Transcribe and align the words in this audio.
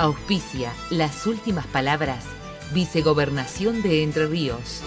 Auspicia 0.00 0.72
las 0.88 1.26
últimas 1.26 1.66
palabras. 1.66 2.24
Vicegobernación 2.72 3.82
de 3.82 4.02
Entre 4.02 4.26
Ríos. 4.26 4.82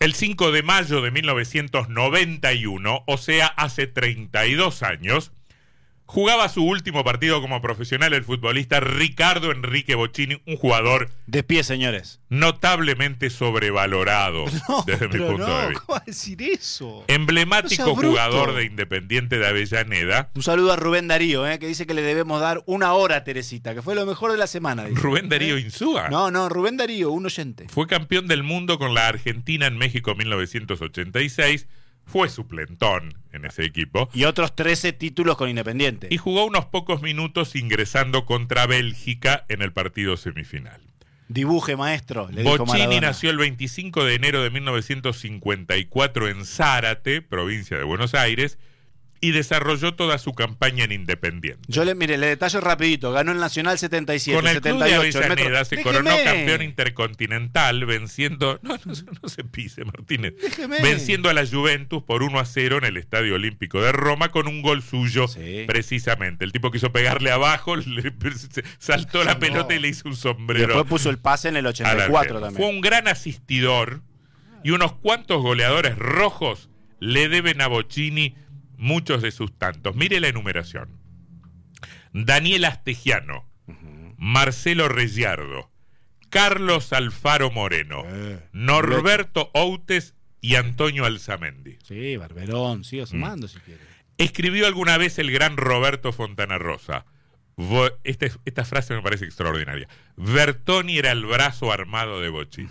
El 0.00 0.14
5 0.14 0.50
de 0.50 0.64
mayo 0.64 1.00
de 1.00 1.12
1991, 1.12 3.04
o 3.06 3.18
sea, 3.18 3.46
hace 3.46 3.86
32 3.86 4.82
años, 4.82 5.30
jugaba 6.08 6.48
su 6.48 6.64
último 6.64 7.04
partido 7.04 7.42
como 7.42 7.60
profesional 7.60 8.14
el 8.14 8.24
futbolista 8.24 8.80
Ricardo 8.80 9.52
Enrique 9.52 9.94
Bocini, 9.94 10.40
un 10.46 10.56
jugador 10.56 11.10
De 11.26 11.42
pie, 11.42 11.62
señores. 11.62 12.18
notablemente 12.30 13.28
sobrevalorado 13.28 14.46
desde 14.86 15.06
mi 15.08 15.18
punto 15.18 15.46
no, 15.46 15.58
de 15.60 15.68
vista. 15.68 15.84
¿Cómo 15.84 15.96
va 15.98 16.02
a 16.02 16.04
decir 16.06 16.42
eso? 16.42 17.04
Emblemático 17.08 17.84
No 17.84 17.94
jugador 17.94 18.54
de 18.54 18.64
Independiente 18.64 19.38
de 19.38 19.46
Avellaneda, 19.46 20.30
Un 20.34 20.42
saludo 20.42 20.72
a 20.72 20.76
Rubén 20.76 21.08
Darío, 21.08 21.46
eh, 21.46 21.58
que 21.58 21.66
dice 21.66 21.86
que 21.86 21.92
le 21.92 22.00
debemos 22.00 22.40
dar 22.40 22.62
una 22.64 22.94
hora 22.94 23.16
a 23.16 23.24
Teresita, 23.24 23.74
que 23.74 23.82
fue 23.82 23.94
lo 23.94 24.06
mejor 24.06 24.32
de 24.32 24.38
la 24.38 24.46
semana. 24.46 24.84
dice. 24.86 24.98
Rubén 25.00 25.28
Darío 25.28 25.58
Insúa. 25.58 26.08
No, 26.08 26.30
no, 26.30 26.48
Rubén 26.48 26.78
Darío, 26.78 27.10
un 27.12 27.26
oyente. 27.26 27.66
Fue 27.68 27.86
campeón 27.86 28.28
del 28.28 28.42
mundo 28.42 28.78
con 28.78 28.94
la 28.94 29.08
Argentina 29.08 29.66
en 29.66 29.76
México 29.76 30.14
1986, 30.14 31.66
fue 32.08 32.28
suplentón 32.28 33.14
en 33.32 33.44
ese 33.44 33.64
equipo 33.64 34.08
Y 34.14 34.24
otros 34.24 34.56
13 34.56 34.92
títulos 34.94 35.36
con 35.36 35.48
Independiente. 35.48 36.08
y 36.10 36.16
jugó 36.16 36.46
unos 36.46 36.64
pocos 36.64 37.02
minutos 37.02 37.54
ingresando 37.54 38.24
contra 38.24 38.66
Bélgica 38.66 39.44
en 39.48 39.62
el 39.62 39.72
partido 39.72 40.16
semifinal. 40.16 40.80
Dibuje, 41.28 41.76
maestro. 41.76 42.28
Le 42.32 42.42
Bocini 42.42 43.00
nació 43.00 43.28
el 43.30 43.36
25 43.36 44.02
de 44.04 44.14
enero 44.14 44.42
de 44.42 44.48
1954 44.50 46.28
en 46.28 46.46
Zárate, 46.46 47.20
provincia 47.20 47.76
de 47.76 47.84
Buenos 47.84 48.14
Aires, 48.14 48.58
y 49.20 49.32
desarrolló 49.32 49.94
toda 49.94 50.18
su 50.18 50.32
campaña 50.32 50.84
en 50.84 50.92
Independiente. 50.92 51.60
Yo 51.66 51.84
le, 51.84 51.94
mire, 51.94 52.16
le 52.18 52.26
detallo 52.28 52.60
rapidito. 52.60 53.10
Ganó 53.12 53.32
el 53.32 53.38
Nacional 53.38 53.78
77, 53.78 54.36
Con 54.40 54.46
el 54.48 54.60
club 54.60 54.78
de 54.82 54.88
78. 54.90 55.18
el 55.18 55.24
Avellaneda 55.32 55.64
se 55.64 55.82
coronó 55.82 56.10
campeón 56.24 56.62
intercontinental 56.62 57.84
venciendo, 57.86 58.58
no, 58.62 58.76
no, 58.84 58.94
se- 58.94 59.04
no 59.04 59.28
se 59.28 59.44
pise 59.44 59.84
Martínez, 59.84 60.34
Déjeme. 60.40 60.80
venciendo 60.80 61.28
a 61.28 61.32
la 61.34 61.46
Juventus 61.46 62.02
por 62.02 62.22
1 62.22 62.38
a 62.38 62.44
0 62.44 62.78
en 62.78 62.84
el 62.84 62.96
Estadio 62.96 63.34
Olímpico 63.34 63.80
de 63.82 63.92
Roma 63.92 64.28
con 64.30 64.46
un 64.46 64.62
gol 64.62 64.82
suyo 64.82 65.26
Sí. 65.28 65.64
precisamente. 65.66 66.44
El 66.44 66.52
tipo 66.52 66.70
quiso 66.70 66.92
pegarle 66.92 67.30
abajo, 67.30 67.76
le- 67.76 68.12
saltó 68.78 69.24
la 69.24 69.34
No. 69.34 69.40
pelota 69.40 69.74
y 69.74 69.78
le 69.80 69.88
hizo 69.88 70.08
un 70.08 70.14
Y 70.14 70.16
sombrero. 70.16 70.66
después 70.68 70.86
puso 70.86 71.10
el 71.10 71.18
pase 71.18 71.48
en 71.48 71.56
el 71.56 71.66
al 71.66 71.70
84 71.70 72.18
arquero. 72.18 72.40
también. 72.40 72.56
Fue 72.62 72.70
un 72.74 72.80
gran 72.80 73.08
asistidor 73.08 74.02
y 74.64 74.70
unos 74.70 74.92
cuantos 74.94 75.42
goleadores 75.42 75.96
rojos 75.96 76.68
le 77.00 77.28
deben 77.28 77.60
a 77.60 77.68
Bocini 77.68 78.34
muchos 78.78 79.20
de 79.20 79.30
sus 79.30 79.52
tantos. 79.58 79.94
Mire 79.94 80.20
la 80.20 80.28
enumeración. 80.28 80.88
Daniel 82.12 82.64
Astegiano, 82.64 83.44
Marcelo 84.16 84.88
Regiardo, 84.88 85.70
Carlos 86.30 86.92
Alfaro 86.92 87.50
Moreno, 87.50 88.02
Eh, 88.06 88.40
Norberto 88.52 89.50
Outes 89.54 90.14
y 90.40 90.54
Antonio 90.54 91.04
Alzamendi. 91.04 91.78
Sí, 91.84 92.16
Barberón, 92.16 92.84
sigo 92.84 93.04
Mm. 93.04 93.06
sumando 93.08 93.48
si 93.48 93.58
quiere. 93.60 93.80
Escribió 94.16 94.66
alguna 94.66 94.96
vez 94.98 95.18
el 95.18 95.30
gran 95.30 95.56
Roberto 95.56 96.12
Fontana 96.12 96.58
Rosa. 96.58 97.04
Vo- 97.56 97.92
Esta, 98.04 98.26
es- 98.26 98.38
esta 98.44 98.64
frase 98.64 98.94
me 98.94 99.02
parece 99.02 99.24
extraordinaria. 99.24 99.88
Bertoni 100.16 100.98
era 100.98 101.10
el 101.12 101.24
brazo 101.26 101.72
armado 101.72 102.20
de 102.20 102.28
Bocini. 102.28 102.68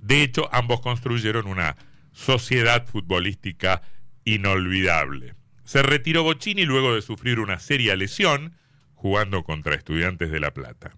De 0.00 0.22
hecho, 0.22 0.48
ambos 0.52 0.80
construyeron 0.80 1.46
una 1.46 1.76
sociedad 2.12 2.86
futbolística 2.86 3.82
inolvidable. 4.24 5.34
Se 5.64 5.82
retiró 5.82 6.22
Bocini 6.22 6.64
luego 6.64 6.94
de 6.94 7.02
sufrir 7.02 7.40
una 7.40 7.58
seria 7.58 7.96
lesión 7.96 8.56
jugando 8.94 9.44
contra 9.44 9.74
Estudiantes 9.74 10.30
de 10.30 10.40
La 10.40 10.52
Plata. 10.52 10.92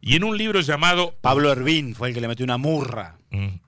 Y 0.00 0.16
en 0.16 0.24
un 0.24 0.36
libro 0.36 0.60
llamado 0.60 1.16
Pablo 1.20 1.50
Hervín 1.50 1.94
fue 1.94 2.08
el 2.08 2.14
que 2.14 2.20
le 2.20 2.28
metió 2.28 2.44
una 2.44 2.58
murra. 2.58 3.18
Mm. 3.30 3.60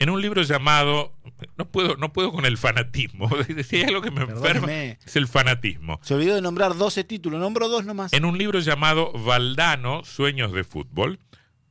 En 0.00 0.10
un 0.10 0.20
libro 0.22 0.42
llamado 0.42 1.14
no 1.56 1.68
puedo 1.68 1.96
no 1.96 2.12
puedo 2.12 2.32
con 2.32 2.46
el 2.46 2.56
fanatismo. 2.58 3.28
Si 3.64 3.76
hay 3.76 3.84
algo 3.84 4.02
que 4.02 4.10
me 4.10 4.22
enferma 4.22 4.72
es 4.72 5.16
el 5.16 5.28
fanatismo. 5.28 6.00
Se 6.02 6.14
olvidó 6.14 6.34
de 6.34 6.42
nombrar 6.42 6.76
12 6.76 7.04
títulos, 7.04 7.38
nombró 7.38 7.68
dos 7.68 7.84
nomás. 7.84 8.12
En 8.12 8.24
un 8.24 8.38
libro 8.38 8.60
llamado 8.60 9.12
Valdano, 9.12 10.02
Sueños 10.04 10.52
de 10.52 10.64
Fútbol, 10.64 11.20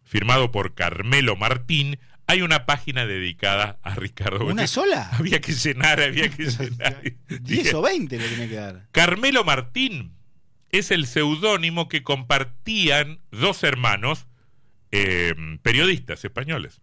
firmado 0.04 0.52
por 0.52 0.74
Carmelo 0.74 1.36
Martín, 1.36 2.00
hay 2.30 2.44
una 2.44 2.68
página 2.68 3.08
dedicada 3.08 3.80
a 3.82 3.96
Ricardo 3.96 4.46
¿Una 4.46 4.68
sola? 4.68 5.10
Había 5.14 5.42
que 5.42 5.52
llenar, 5.52 6.00
había 6.00 6.30
que 6.30 6.44
llenar. 6.46 7.02
10 7.28 7.42
Dije, 7.42 7.76
o 7.76 7.82
20 7.82 8.18
le 8.20 8.28
tiene 8.28 8.48
que 8.48 8.56
dar. 8.56 8.88
Carmelo 8.92 9.44
Martín 9.44 10.14
es 10.72 10.92
el 10.92 11.08
seudónimo 11.08 11.90
que 11.90 12.04
compartían 12.04 13.20
dos 13.32 13.64
hermanos 13.64 14.28
eh, 14.92 15.34
periodistas 15.64 16.24
españoles. 16.24 16.82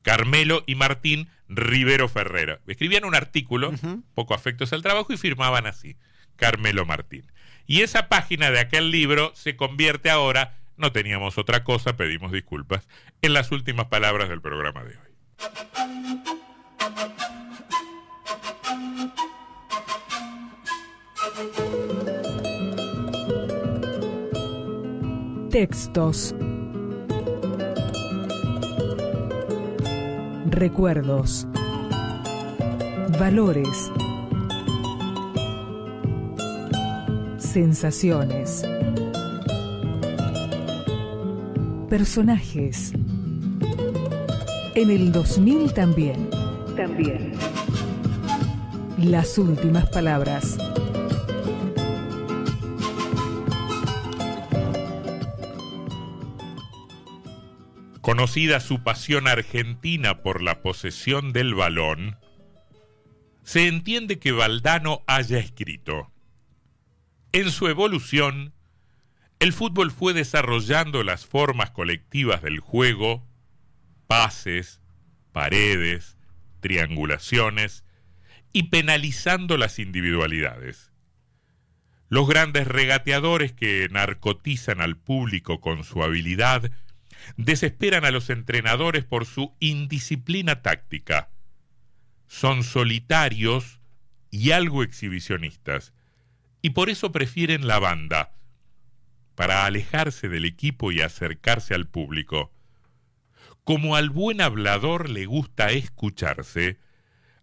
Carmelo 0.00 0.64
y 0.66 0.76
Martín 0.76 1.28
Rivero 1.48 2.08
Ferrera. 2.08 2.60
Escribían 2.66 3.04
un 3.04 3.14
artículo, 3.14 3.74
poco 4.14 4.32
afectos 4.32 4.72
al 4.72 4.80
trabajo, 4.80 5.12
y 5.12 5.18
firmaban 5.18 5.66
así, 5.66 5.96
Carmelo 6.36 6.86
Martín. 6.86 7.30
Y 7.66 7.82
esa 7.82 8.08
página 8.08 8.50
de 8.50 8.60
aquel 8.60 8.90
libro 8.90 9.32
se 9.36 9.56
convierte 9.56 10.08
ahora, 10.08 10.56
no 10.76 10.92
teníamos 10.92 11.38
otra 11.38 11.64
cosa, 11.64 11.96
pedimos 11.96 12.32
disculpas, 12.32 12.88
en 13.20 13.32
las 13.32 13.52
últimas 13.52 13.86
palabras 13.86 14.28
del 14.28 14.40
programa 14.40 14.84
de 14.84 14.96
hoy. 14.96 15.12
Textos. 25.50 26.34
Recuerdos. 30.46 31.46
Valores. 33.18 33.90
Sensaciones. 37.38 38.64
Personajes. 41.92 42.94
En 44.74 44.90
el 44.90 45.12
2000 45.12 45.74
también. 45.74 46.30
También. 46.74 47.34
Las 48.96 49.36
últimas 49.36 49.90
palabras. 49.90 50.56
Conocida 58.00 58.60
su 58.60 58.82
pasión 58.82 59.28
argentina 59.28 60.22
por 60.22 60.40
la 60.40 60.62
posesión 60.62 61.34
del 61.34 61.54
balón, 61.54 62.16
se 63.42 63.68
entiende 63.68 64.18
que 64.18 64.32
Valdano 64.32 65.02
haya 65.06 65.36
escrito. 65.36 66.10
En 67.32 67.50
su 67.50 67.68
evolución, 67.68 68.54
el 69.42 69.52
fútbol 69.52 69.90
fue 69.90 70.12
desarrollando 70.12 71.02
las 71.02 71.26
formas 71.26 71.72
colectivas 71.72 72.42
del 72.42 72.60
juego, 72.60 73.26
pases, 74.06 74.80
paredes, 75.32 76.16
triangulaciones 76.60 77.82
y 78.52 78.68
penalizando 78.68 79.56
las 79.56 79.80
individualidades. 79.80 80.92
Los 82.08 82.28
grandes 82.28 82.68
regateadores 82.68 83.50
que 83.50 83.88
narcotizan 83.90 84.80
al 84.80 84.96
público 84.96 85.60
con 85.60 85.82
su 85.82 86.04
habilidad 86.04 86.70
desesperan 87.36 88.04
a 88.04 88.12
los 88.12 88.30
entrenadores 88.30 89.04
por 89.04 89.26
su 89.26 89.56
indisciplina 89.58 90.62
táctica. 90.62 91.30
Son 92.28 92.62
solitarios 92.62 93.80
y 94.30 94.52
algo 94.52 94.84
exhibicionistas, 94.84 95.94
y 96.62 96.70
por 96.70 96.90
eso 96.90 97.10
prefieren 97.10 97.66
la 97.66 97.80
banda, 97.80 98.30
para 99.34 99.64
alejarse 99.64 100.28
del 100.28 100.44
equipo 100.44 100.92
y 100.92 101.00
acercarse 101.00 101.74
al 101.74 101.88
público. 101.88 102.52
Como 103.64 103.96
al 103.96 104.10
buen 104.10 104.40
hablador 104.40 105.08
le 105.08 105.26
gusta 105.26 105.70
escucharse, 105.70 106.78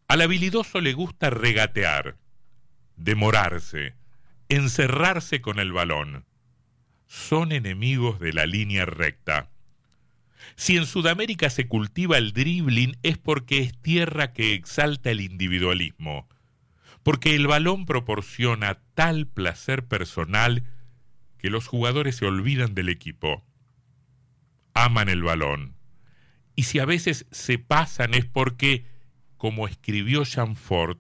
al 0.08 0.22
habilidoso 0.22 0.82
le 0.82 0.94
gusta 0.94 1.30
regatear, 1.30 2.18
demorarse, 2.96 3.96
encerrarse 4.50 5.42
con 5.42 5.60
el 5.60 5.72
balón. 5.72 6.26
Son 7.08 7.52
enemigos 7.52 8.20
de 8.20 8.34
la 8.34 8.46
línea 8.46 8.86
recta. 8.86 9.50
Si 10.56 10.78
en 10.78 10.86
Sudamérica 10.86 11.50
se 11.50 11.68
cultiva 11.68 12.18
el 12.18 12.34
dribbling 12.34 12.98
es 13.04 13.18
porque 13.18 13.60
es 13.60 13.80
tierra 13.82 14.34
que 14.34 14.54
exalta 14.54 15.12
el 15.12 15.22
individualismo, 15.22 16.28
porque 17.04 17.36
el 17.36 17.48
balón 17.48 17.86
proporciona 17.86 18.80
tal 18.94 19.28
placer 19.28 19.88
personal 19.88 20.64
que 21.40 21.50
los 21.50 21.68
jugadores 21.68 22.18
se 22.18 22.26
olvidan 22.26 22.76
del 22.76 22.90
equipo. 22.90 23.44
Aman 24.74 25.10
el 25.10 25.24
balón. 25.24 25.76
Y 26.56 26.64
si 26.64 26.80
a 26.80 26.86
veces 26.86 27.26
se 27.32 27.58
pasan 27.58 28.14
es 28.14 28.26
porque, 28.26 28.86
como 29.38 29.68
escribió 29.68 30.24
Jean 30.24 30.56
Ford, 30.56 30.98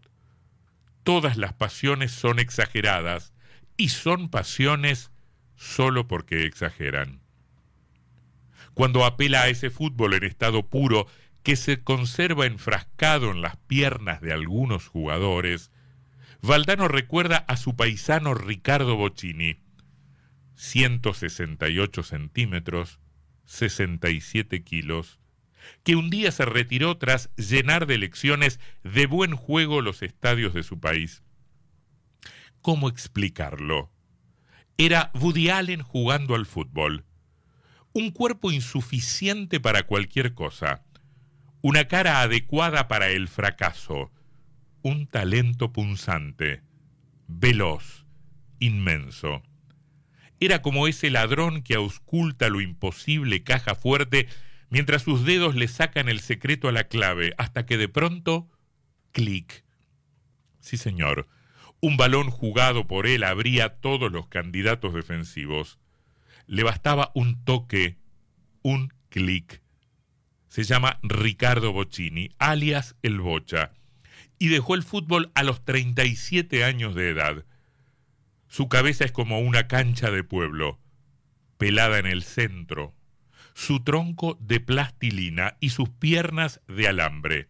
todas 1.03 1.37
las 1.37 1.53
pasiones 1.53 2.11
son 2.11 2.39
exageradas 2.39 3.33
y 3.77 3.89
son 3.89 4.29
pasiones 4.29 5.11
solo 5.55 6.07
porque 6.07 6.45
exageran. 6.45 7.21
Cuando 8.73 9.03
apela 9.05 9.41
a 9.41 9.49
ese 9.49 9.69
fútbol 9.69 10.13
en 10.13 10.23
estado 10.23 10.69
puro 10.69 11.07
que 11.43 11.57
se 11.57 11.83
conserva 11.83 12.45
enfrascado 12.45 13.31
en 13.31 13.41
las 13.41 13.57
piernas 13.57 14.21
de 14.21 14.31
algunos 14.31 14.87
jugadores, 14.87 15.71
Valdano 16.41 16.87
recuerda 16.87 17.37
a 17.37 17.57
su 17.57 17.75
paisano 17.75 18.33
Ricardo 18.33 18.95
Bocini, 18.95 19.59
168 20.59 22.03
centímetros, 22.03 22.99
67 23.45 24.61
kilos, 24.61 25.21
que 25.83 25.95
un 25.95 26.09
día 26.09 26.33
se 26.33 26.43
retiró 26.43 26.97
tras 26.97 27.33
llenar 27.37 27.87
de 27.87 27.97
lecciones 27.97 28.59
de 28.83 29.05
buen 29.05 29.35
juego 29.35 29.81
los 29.81 30.01
estadios 30.01 30.53
de 30.53 30.63
su 30.63 30.81
país. 30.81 31.23
¿Cómo 32.61 32.89
explicarlo? 32.89 33.89
Era 34.77 35.11
Woody 35.13 35.49
Allen 35.49 35.81
jugando 35.81 36.35
al 36.35 36.45
fútbol. 36.45 37.05
Un 37.93 38.11
cuerpo 38.11 38.51
insuficiente 38.51 39.61
para 39.61 39.83
cualquier 39.83 40.33
cosa. 40.33 40.83
Una 41.61 41.87
cara 41.87 42.21
adecuada 42.21 42.89
para 42.89 43.07
el 43.07 43.29
fracaso. 43.29 44.11
Un 44.81 45.07
talento 45.07 45.71
punzante. 45.71 46.63
Veloz. 47.27 48.05
Inmenso. 48.59 49.41
Era 50.39 50.61
como 50.61 50.87
ese 50.87 51.09
ladrón 51.09 51.61
que 51.61 51.75
ausculta 51.75 52.49
lo 52.49 52.61
imposible 52.61 53.43
caja 53.43 53.75
fuerte 53.75 54.27
mientras 54.69 55.03
sus 55.03 55.25
dedos 55.25 55.55
le 55.55 55.67
sacan 55.67 56.09
el 56.09 56.19
secreto 56.19 56.67
a 56.67 56.71
la 56.71 56.85
clave, 56.85 57.33
hasta 57.37 57.65
que 57.65 57.77
de 57.77 57.89
pronto, 57.89 58.49
clic. 59.11 59.63
Sí, 60.59 60.77
señor, 60.77 61.27
un 61.81 61.97
balón 61.97 62.29
jugado 62.29 62.87
por 62.87 63.07
él 63.07 63.23
abría 63.23 63.69
todos 63.79 64.11
los 64.11 64.27
candidatos 64.27 64.93
defensivos. 64.93 65.79
Le 66.47 66.63
bastaba 66.63 67.11
un 67.15 67.43
toque, 67.43 67.97
un 68.61 68.93
clic. 69.09 69.61
Se 70.47 70.63
llama 70.63 70.99
Ricardo 71.03 71.71
Bocini, 71.73 72.31
alias 72.39 72.95
El 73.01 73.19
Bocha, 73.19 73.71
y 74.39 74.47
dejó 74.47 74.75
el 74.75 74.83
fútbol 74.83 75.31
a 75.35 75.43
los 75.43 75.63
37 75.63 76.63
años 76.63 76.95
de 76.95 77.09
edad. 77.09 77.45
Su 78.49 78.67
cabeza 78.67 79.05
es 79.05 79.11
como 79.11 79.39
una 79.39 79.67
cancha 79.67 80.09
de 80.09 80.23
pueblo, 80.23 80.79
pelada 81.59 81.99
en 81.99 82.07
el 82.07 82.23
centro, 82.23 82.95
su 83.53 83.83
tronco 83.83 84.39
de 84.41 84.59
plastilina 84.59 85.55
y 85.59 85.69
sus 85.69 85.89
piernas 85.89 86.59
de 86.67 86.87
alambre. 86.87 87.47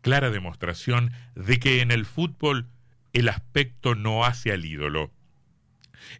Clara 0.00 0.30
demostración 0.30 1.12
de 1.36 1.60
que 1.60 1.80
en 1.80 1.92
el 1.92 2.06
fútbol 2.06 2.68
el 3.12 3.28
aspecto 3.28 3.94
no 3.94 4.24
hace 4.24 4.50
al 4.50 4.64
ídolo. 4.64 5.12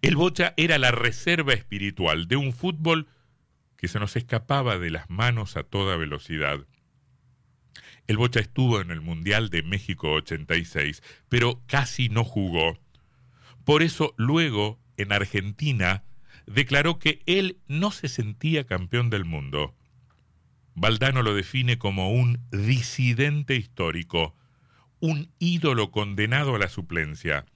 El 0.02 0.14
Bocha 0.14 0.54
era 0.56 0.78
la 0.78 0.92
reserva 0.92 1.52
espiritual 1.52 2.28
de 2.28 2.36
un 2.36 2.52
fútbol 2.52 3.08
que 3.76 3.88
se 3.88 3.98
nos 3.98 4.14
escapaba 4.14 4.78
de 4.78 4.90
las 4.90 5.10
manos 5.10 5.56
a 5.56 5.64
toda 5.64 5.96
velocidad. 5.96 6.64
El 8.06 8.18
Bocha 8.18 8.38
estuvo 8.38 8.80
en 8.80 8.92
el 8.92 9.00
Mundial 9.00 9.50
de 9.50 9.64
México 9.64 10.12
86, 10.12 11.02
pero 11.28 11.60
casi 11.66 12.08
no 12.08 12.22
jugó. 12.22 12.78
Por 13.64 13.82
eso 13.82 14.14
luego, 14.16 14.78
en 14.96 15.12
Argentina, 15.12 16.04
declaró 16.46 16.98
que 16.98 17.22
él 17.26 17.58
no 17.66 17.90
se 17.90 18.08
sentía 18.08 18.64
campeón 18.64 19.10
del 19.10 19.24
mundo. 19.24 19.74
Valdano 20.74 21.22
lo 21.22 21.34
define 21.34 21.78
como 21.78 22.12
un 22.12 22.40
disidente 22.50 23.56
histórico, 23.56 24.34
un 25.00 25.30
ídolo 25.38 25.90
condenado 25.90 26.56
a 26.56 26.58
la 26.58 26.68
suplencia, 26.68 27.46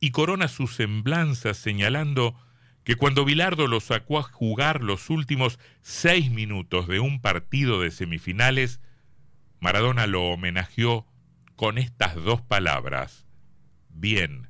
y 0.00 0.10
corona 0.10 0.48
su 0.48 0.66
semblanza 0.66 1.54
señalando 1.54 2.34
que 2.84 2.96
cuando 2.96 3.24
Bilardo 3.24 3.66
lo 3.66 3.80
sacó 3.80 4.18
a 4.18 4.22
jugar 4.22 4.82
los 4.82 5.10
últimos 5.10 5.58
seis 5.82 6.30
minutos 6.30 6.88
de 6.88 6.98
un 7.00 7.20
partido 7.20 7.80
de 7.80 7.90
semifinales, 7.90 8.80
Maradona 9.60 10.06
lo 10.06 10.24
homenajeó 10.24 11.06
con 11.56 11.78
estas 11.78 12.14
dos 12.14 12.40
palabras, 12.40 13.26
bien, 13.90 14.49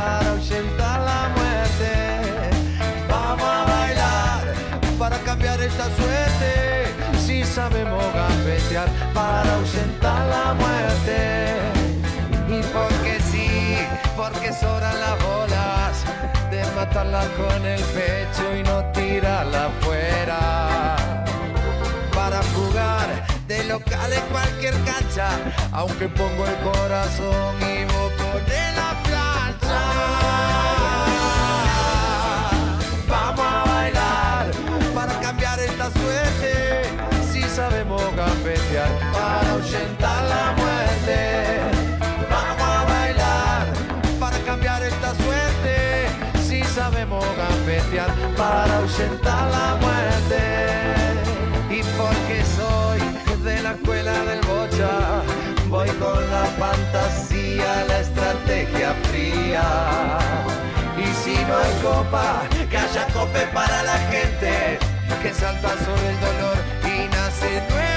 esta 5.61 5.85
suerte. 5.95 6.93
Si 7.25 7.43
sabemos 7.43 8.03
gambetear 8.13 8.87
para 9.13 9.53
ahuyentar 9.53 10.27
la 10.27 10.53
muerte. 10.53 11.55
Y 12.47 12.61
porque 12.73 13.19
sí, 13.31 13.77
porque 14.17 14.51
sobran 14.51 14.99
las 14.99 15.17
bolas 15.23 16.03
de 16.51 16.65
matarla 16.75 17.23
con 17.37 17.65
el 17.65 17.81
pecho 17.81 18.55
y 18.57 18.63
no 18.63 18.83
tirarla 18.91 19.67
afuera. 19.67 20.97
Para 22.13 22.41
jugar 22.55 23.07
de 23.47 23.63
local 23.65 24.13
en 24.13 24.25
cualquier 24.31 24.73
cancha, 24.83 25.29
aunque 25.71 26.07
pongo 26.09 26.45
el 26.45 26.55
corazón 26.57 27.55
y 27.61 27.81
de 28.49 28.71
la 28.75 28.89
plancha. 28.89 28.90
Si 37.31 37.41
sabemos 37.41 38.03
gambetear 38.15 38.87
para 39.11 39.49
ahuyentar 39.49 40.23
la 40.25 40.53
muerte. 40.55 41.59
Vamos 42.29 42.67
a 42.69 42.83
bailar 42.85 43.65
para 44.19 44.37
cambiar 44.45 44.83
esta 44.83 45.15
suerte. 45.15 46.07
Si 46.47 46.63
sabemos 46.63 47.25
gambetear 47.35 48.11
para 48.37 48.77
ahuyentar 48.77 49.49
la 49.49 49.77
muerte. 49.81 50.43
Y 51.71 51.81
porque 51.97 52.43
soy 52.55 52.99
de 53.43 53.63
la 53.63 53.71
escuela 53.71 54.13
del 54.25 54.41
bocha 54.41 55.23
voy 55.67 55.89
con 55.89 56.31
la 56.31 56.45
fantasía, 56.59 57.85
la 57.87 58.01
estrategia 58.01 58.93
fría. 59.09 60.19
Y 60.95 61.07
si 61.23 61.33
no 61.45 61.57
hay 61.57 61.73
copa, 61.81 62.43
que 62.69 62.77
haya 62.77 63.07
cope 63.07 63.47
para 63.51 63.81
la 63.81 63.97
gente 64.11 64.90
que 65.21 65.33
salta 65.35 65.69
sobre 65.77 66.09
el 66.09 66.19
dolor 66.19 66.57
y 66.83 67.07
nace 67.09 67.61
nueva. 67.69 67.90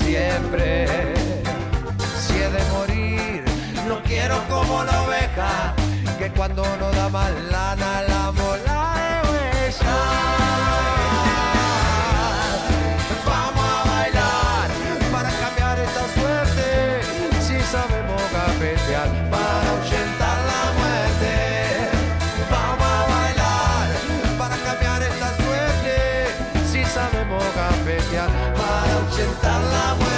Siempre. 0.00 0.86
Si 2.20 2.34
he 2.34 2.50
de 2.50 2.64
morir, 2.72 3.44
no 3.88 4.02
quiero 4.02 4.36
como 4.48 4.84
la 4.84 5.02
oveja, 5.02 5.74
que 6.18 6.30
cuando 6.30 6.62
no 6.78 6.90
da 6.90 7.08
más 7.08 7.32
lana 7.50 8.02
la 8.02 8.13
para 29.04 29.12
ahuyentar 29.12 30.13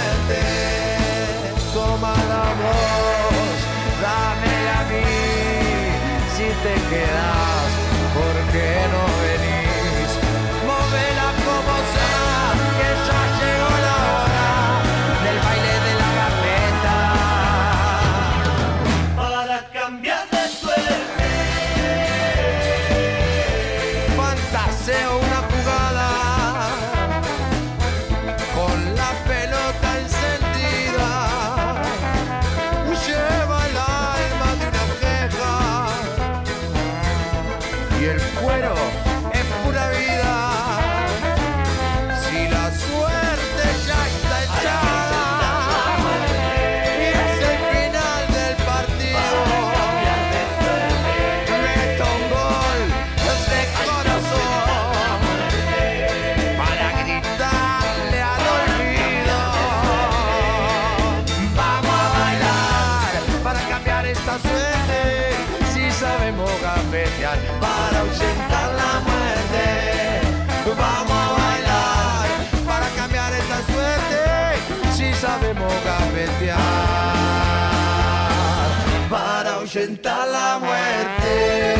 si 65.73 65.91
sabemos 65.91 66.51
gambetear 66.61 67.39
para 67.59 67.99
ahuyentar 67.99 68.73
la 68.75 68.99
muerte. 69.07 70.21
Vamos 70.77 71.11
a 71.11 71.31
bailar 71.39 72.27
para 72.65 72.87
cambiar 72.95 73.33
esta 73.33 73.61
suerte 73.71 74.19
si 74.91 75.13
sabemos 75.13 75.73
gambetear 75.85 77.17
para 79.09 79.53
ahuyentar 79.53 80.27
la 80.27 80.59
muerte. 80.59 81.77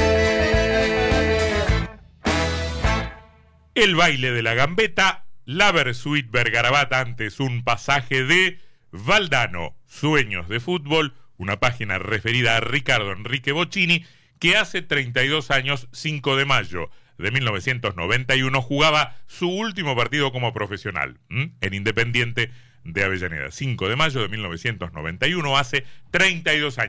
El 3.76 3.96
baile 3.96 4.32
de 4.32 4.42
la 4.42 4.54
gambeta, 4.56 5.26
la 5.46 5.72
Versuit 5.72 6.30
Bergarabat 6.32 6.92
antes 6.94 7.40
un 7.40 7.64
pasaje 7.64 8.24
de 8.24 8.60
Valdano, 8.92 9.78
Sueños 9.86 10.50
de 10.50 10.60
Fútbol, 10.60 11.14
una 11.38 11.60
página 11.60 12.00
referida 12.00 12.58
a 12.58 12.60
Ricardo 12.60 13.12
Enrique 13.12 13.52
Bocini, 13.52 14.06
que 14.40 14.58
hace 14.58 14.82
32 14.82 15.52
años, 15.52 15.88
5 15.92 16.36
de 16.36 16.46
mayo 16.46 16.90
de 17.18 17.32
1991, 17.32 18.62
jugaba 18.62 19.16
su 19.26 19.50
último 19.50 19.96
partido 19.96 20.32
como 20.32 20.54
profesional 20.54 21.20
en 21.30 21.74
Independiente 21.74 22.52
de 22.84 23.04
Avellaneda. 23.04 23.52
5 23.52 23.90
de 23.90 23.96
mayo 23.96 24.22
de 24.22 24.30
1991, 24.30 25.58
hace 25.58 25.86
32 26.12 26.78
años. 26.78 26.86